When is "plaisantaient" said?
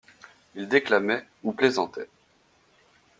1.53-2.09